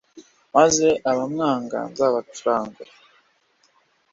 maze 0.55 0.87
abamwanga 1.11 1.77
nzabacurangure 1.91 2.91